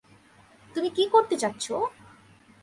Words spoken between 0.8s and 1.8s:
কি করতে চাচ্ছো?